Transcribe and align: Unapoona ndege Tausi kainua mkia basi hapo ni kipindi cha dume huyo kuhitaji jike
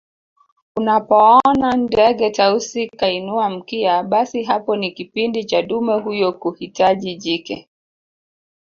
Unapoona 0.75 1.71
ndege 1.77 2.29
Tausi 2.31 2.87
kainua 2.87 3.49
mkia 3.49 4.03
basi 4.03 4.43
hapo 4.43 4.75
ni 4.75 4.91
kipindi 4.91 5.43
cha 5.45 5.61
dume 5.61 5.93
huyo 5.99 6.33
kuhitaji 6.33 7.15
jike 7.15 7.69